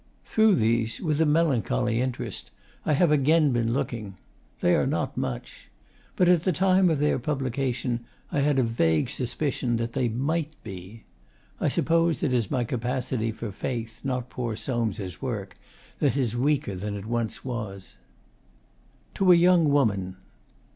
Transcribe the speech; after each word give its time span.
Through 0.25 0.55
these, 0.55 0.99
with 0.99 1.21
a 1.21 1.27
melancholy 1.27 2.01
interest, 2.01 2.49
I 2.87 2.93
have 2.93 3.11
again 3.11 3.51
been 3.51 3.71
looking. 3.71 4.15
They 4.59 4.73
are 4.73 4.87
not 4.87 5.15
much. 5.15 5.69
But 6.15 6.27
at 6.27 6.41
the 6.43 6.51
time 6.51 6.89
of 6.89 6.97
their 6.97 7.19
publication 7.19 8.05
I 8.31 8.39
had 8.39 8.57
a 8.57 8.63
vague 8.63 9.11
suspicion 9.11 9.77
that 9.77 9.93
they 9.93 10.09
MIGHT 10.09 10.53
be. 10.63 11.03
I 11.59 11.67
suppose 11.67 12.23
it 12.23 12.33
is 12.33 12.49
my 12.49 12.63
capacity 12.63 13.31
for 13.31 13.51
faith, 13.51 14.01
not 14.03 14.27
poor 14.31 14.55
Soames' 14.55 15.21
work, 15.21 15.55
that 15.99 16.17
is 16.17 16.35
weaker 16.35 16.73
than 16.73 16.95
it 16.95 17.05
once 17.05 17.45
was.... 17.45 17.97
TO 19.13 19.31
A 19.31 19.35
YOUNG 19.35 19.69
WOMAN. 19.69 20.15